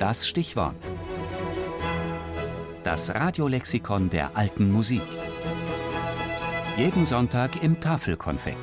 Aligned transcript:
Das 0.00 0.26
Stichwort. 0.26 0.82
Das 2.84 3.14
Radiolexikon 3.14 4.08
der 4.08 4.34
alten 4.34 4.72
Musik. 4.72 5.02
Jeden 6.78 7.04
Sonntag 7.04 7.62
im 7.62 7.78
Tafelkonfekt. 7.80 8.56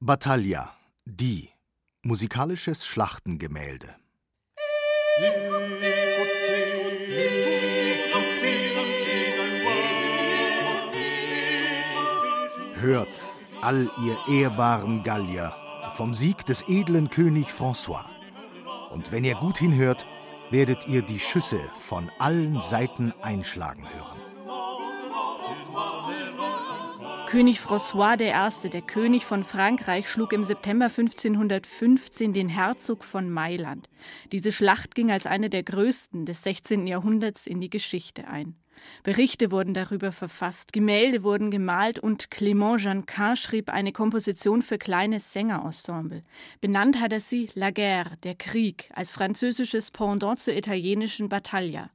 Battaglia, 0.00 0.70
die. 1.06 1.48
Musikalisches 2.02 2.84
Schlachtengemälde. 2.84 3.88
Hört, 12.80 13.32
all 13.62 13.90
ihr 14.04 14.42
ehrbaren 14.42 15.02
Gallier, 15.04 15.54
vom 15.92 16.12
Sieg 16.12 16.44
des 16.44 16.68
edlen 16.68 17.08
König 17.08 17.48
François. 17.48 18.13
Und 18.94 19.10
wenn 19.10 19.24
ihr 19.24 19.34
gut 19.34 19.58
hinhört, 19.58 20.06
werdet 20.50 20.86
ihr 20.86 21.02
die 21.02 21.18
Schüsse 21.18 21.58
von 21.76 22.12
allen 22.20 22.60
Seiten 22.60 23.12
einschlagen 23.22 23.82
hören. 23.92 24.13
König 27.34 27.58
François 27.58 28.14
I., 28.20 28.68
der 28.70 28.80
König 28.80 29.24
von 29.24 29.42
Frankreich, 29.42 30.08
schlug 30.08 30.32
im 30.32 30.44
September 30.44 30.84
1515 30.84 32.32
den 32.32 32.48
Herzog 32.48 33.02
von 33.02 33.28
Mailand. 33.28 33.88
Diese 34.30 34.52
Schlacht 34.52 34.94
ging 34.94 35.10
als 35.10 35.26
eine 35.26 35.50
der 35.50 35.64
größten 35.64 36.26
des 36.26 36.44
16. 36.44 36.86
Jahrhunderts 36.86 37.48
in 37.48 37.60
die 37.60 37.70
Geschichte 37.70 38.28
ein. 38.28 38.54
Berichte 39.02 39.50
wurden 39.50 39.74
darüber 39.74 40.12
verfasst, 40.12 40.72
Gemälde 40.72 41.24
wurden 41.24 41.50
gemalt 41.50 41.98
und 41.98 42.28
Clément 42.28 42.78
Janquin 42.78 43.34
schrieb 43.34 43.68
eine 43.68 43.90
Komposition 43.90 44.62
für 44.62 44.78
kleines 44.78 45.32
Sängerensemble. 45.32 46.22
Benannt 46.60 47.00
hat 47.00 47.12
er 47.12 47.18
sie 47.18 47.50
La 47.56 47.72
Guerre, 47.72 48.16
der 48.22 48.36
Krieg, 48.36 48.92
als 48.94 49.10
französisches 49.10 49.90
Pendant 49.90 50.38
zur 50.38 50.54
italienischen 50.54 51.28
Battaglia. 51.28 51.90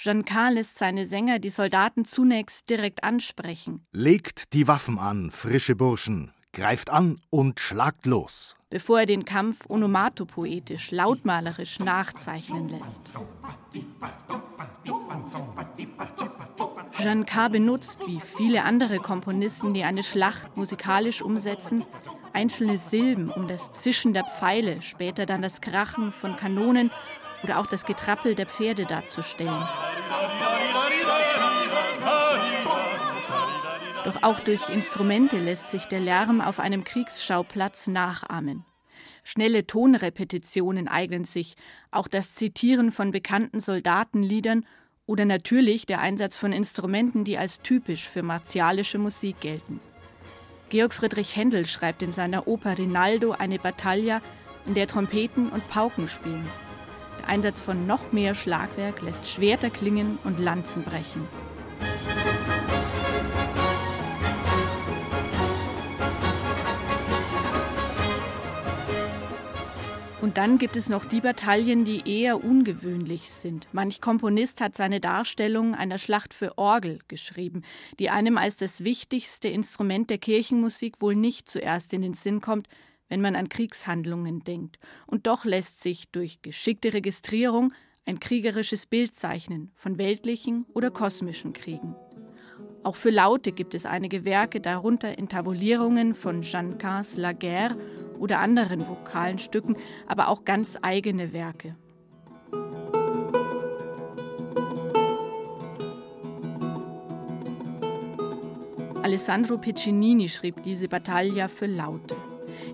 Jean 0.00 0.24
lässt 0.52 0.78
seine 0.78 1.06
Sänger 1.06 1.40
die 1.40 1.50
Soldaten 1.50 2.04
zunächst 2.04 2.70
direkt 2.70 3.02
ansprechen. 3.02 3.84
Legt 3.90 4.52
die 4.52 4.68
Waffen 4.68 4.96
an, 4.96 5.32
frische 5.32 5.74
Burschen, 5.74 6.30
greift 6.52 6.88
an 6.88 7.16
und 7.30 7.58
schlagt 7.58 8.06
los. 8.06 8.54
Bevor 8.70 9.00
er 9.00 9.06
den 9.06 9.24
Kampf 9.24 9.68
onomatopoetisch, 9.68 10.92
lautmalerisch 10.92 11.80
nachzeichnen 11.80 12.68
lässt. 12.68 13.02
Jean 16.92 17.26
K. 17.26 17.48
benutzt, 17.48 17.98
wie 18.06 18.20
viele 18.20 18.62
andere 18.62 18.98
Komponisten, 18.98 19.74
die 19.74 19.82
eine 19.82 20.04
Schlacht 20.04 20.56
musikalisch 20.56 21.22
umsetzen, 21.22 21.84
einzelne 22.38 22.78
Silben, 22.78 23.30
um 23.30 23.48
das 23.48 23.72
Zischen 23.72 24.14
der 24.14 24.22
Pfeile, 24.22 24.80
später 24.80 25.26
dann 25.26 25.42
das 25.42 25.60
Krachen 25.60 26.12
von 26.12 26.36
Kanonen 26.36 26.92
oder 27.42 27.58
auch 27.58 27.66
das 27.66 27.84
Getrappel 27.84 28.36
der 28.36 28.46
Pferde 28.46 28.84
darzustellen. 28.84 29.66
Doch 34.04 34.22
auch 34.22 34.38
durch 34.38 34.68
Instrumente 34.68 35.36
lässt 35.38 35.72
sich 35.72 35.86
der 35.86 35.98
Lärm 35.98 36.40
auf 36.40 36.60
einem 36.60 36.84
Kriegsschauplatz 36.84 37.88
nachahmen. 37.88 38.64
Schnelle 39.24 39.66
Tonrepetitionen 39.66 40.86
eignen 40.86 41.24
sich, 41.24 41.56
auch 41.90 42.06
das 42.06 42.36
Zitieren 42.36 42.92
von 42.92 43.10
bekannten 43.10 43.58
Soldatenliedern 43.58 44.64
oder 45.06 45.24
natürlich 45.24 45.86
der 45.86 45.98
Einsatz 45.98 46.36
von 46.36 46.52
Instrumenten, 46.52 47.24
die 47.24 47.36
als 47.36 47.62
typisch 47.62 48.08
für 48.08 48.22
martialische 48.22 48.98
Musik 48.98 49.40
gelten. 49.40 49.80
Georg 50.70 50.92
Friedrich 50.92 51.34
Händel 51.34 51.66
schreibt 51.66 52.02
in 52.02 52.12
seiner 52.12 52.46
Oper 52.46 52.76
Rinaldo 52.76 53.32
eine 53.32 53.58
Battaglia, 53.58 54.20
in 54.66 54.74
der 54.74 54.86
Trompeten 54.86 55.48
und 55.48 55.66
Pauken 55.70 56.08
spielen. 56.08 56.46
Einsatz 57.26 57.60
von 57.60 57.86
noch 57.86 58.12
mehr 58.12 58.34
Schlagwerk 58.34 59.00
lässt 59.00 59.28
Schwerter 59.28 59.70
klingen 59.70 60.18
und 60.24 60.38
Lanzen 60.38 60.82
brechen. 60.82 61.26
Und 70.28 70.36
dann 70.36 70.58
gibt 70.58 70.76
es 70.76 70.90
noch 70.90 71.06
die 71.06 71.22
Bataillen, 71.22 71.86
die 71.86 72.02
eher 72.06 72.44
ungewöhnlich 72.44 73.30
sind. 73.30 73.66
Manch 73.72 74.02
Komponist 74.02 74.60
hat 74.60 74.76
seine 74.76 75.00
Darstellung 75.00 75.74
einer 75.74 75.96
Schlacht 75.96 76.34
für 76.34 76.58
Orgel 76.58 76.98
geschrieben, 77.08 77.62
die 77.98 78.10
einem 78.10 78.36
als 78.36 78.56
das 78.56 78.84
wichtigste 78.84 79.48
Instrument 79.48 80.10
der 80.10 80.18
Kirchenmusik 80.18 81.00
wohl 81.00 81.16
nicht 81.16 81.48
zuerst 81.48 81.94
in 81.94 82.02
den 82.02 82.12
Sinn 82.12 82.42
kommt, 82.42 82.68
wenn 83.08 83.22
man 83.22 83.36
an 83.36 83.48
Kriegshandlungen 83.48 84.44
denkt. 84.44 84.78
Und 85.06 85.26
doch 85.26 85.46
lässt 85.46 85.82
sich 85.82 86.10
durch 86.10 86.42
geschickte 86.42 86.92
Registrierung 86.92 87.72
ein 88.04 88.20
kriegerisches 88.20 88.84
Bild 88.84 89.16
zeichnen 89.16 89.72
von 89.76 89.96
weltlichen 89.96 90.66
oder 90.74 90.90
kosmischen 90.90 91.54
Kriegen. 91.54 91.96
Auch 92.82 92.96
für 92.96 93.10
Laute 93.10 93.52
gibt 93.52 93.72
es 93.72 93.86
einige 93.86 94.26
Werke, 94.26 94.60
darunter 94.60 95.16
Entabulierungen 95.16 96.12
von 96.12 96.42
Jean 96.42 96.76
Cars 96.76 97.16
Laguerre 97.16 97.78
oder 98.18 98.40
anderen 98.40 98.88
vokalen 98.88 99.38
Stücken, 99.38 99.76
aber 100.06 100.28
auch 100.28 100.44
ganz 100.44 100.78
eigene 100.82 101.32
Werke. 101.32 101.76
Alessandro 109.02 109.56
Piccinini 109.56 110.28
schrieb 110.28 110.62
diese 110.64 110.86
Battaglia 110.86 111.48
für 111.48 111.64
Laute. 111.64 112.14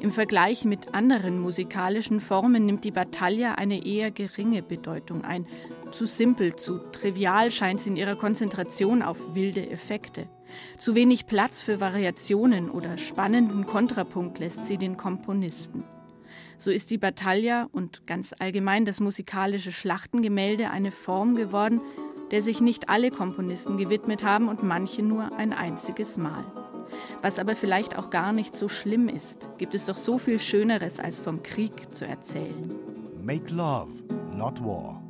Im 0.01 0.11
Vergleich 0.11 0.65
mit 0.65 0.93
anderen 0.93 1.39
musikalischen 1.39 2.19
Formen 2.19 2.67
nimmt 2.67 2.85
die 2.85 2.91
Battaglia 2.91 3.55
eine 3.55 3.87
eher 3.87 4.11
geringe 4.11 4.61
Bedeutung 4.63 5.25
ein. 5.25 5.47
Zu 5.93 6.07
simpel, 6.07 6.57
zu 6.57 6.79
trivial 6.91 7.51
scheint 7.51 7.81
sie 7.81 7.91
in 7.91 7.97
ihrer 7.97 8.17
Konzentration 8.17 9.01
auf 9.01 9.35
wilde 9.35 9.71
Effekte. 9.71 10.27
Zu 10.79 10.95
wenig 10.95 11.27
Platz 11.27 11.63
für 11.63 11.81
Variationen 11.81 12.71
oder 12.71 12.99
spannenden 12.99 13.67
Kontrapunkt 13.67 14.39
lässt 14.39 14.65
sie 14.67 14.77
den 14.77 14.97
Komponisten. 14.97 15.85
So 16.57 16.71
ist 16.71 16.91
die 16.91 16.99
Battaglia 16.99 17.69
und 17.73 18.07
ganz 18.07 18.35
allgemein 18.39 18.85
das 18.85 19.01
musikalische 19.01 19.73
Schlachtengemälde 19.73 20.71
eine 20.71 20.91
Form 20.91 21.35
geworden, 21.35 21.81
der 22.31 22.43
sich 22.43 22.61
nicht 22.61 22.89
alle 22.89 23.11
Komponisten 23.11 23.77
gewidmet 23.77 24.25
haben 24.25 24.49
und 24.49 24.63
manche 24.63 25.03
nur 25.03 25.37
ein 25.37 25.53
einziges 25.53 26.17
Mal. 26.17 26.45
Was 27.23 27.39
aber 27.39 27.57
vielleicht 27.57 27.99
auch 27.99 28.11
gar 28.11 28.33
nicht 28.33 28.57
so 28.57 28.69
schlimm 28.69 29.09
ist, 29.09 29.49
gibt 29.59 29.75
es 29.75 29.85
doch 29.85 29.97
so 29.97 30.19
viel 30.19 30.39
Schöneres 30.39 31.01
als 31.01 31.21
vom 31.21 31.43
Krieg 31.43 31.95
zu 31.95 32.07
erzählen. 32.07 32.75
Make 33.23 33.53
love, 33.55 33.91
not 34.33 34.63
war. 34.63 35.04